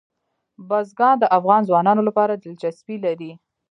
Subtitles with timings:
[0.69, 3.31] بزګان د افغان ځوانانو لپاره دلچسپي لري.